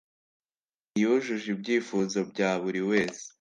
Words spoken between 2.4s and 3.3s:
buri wese.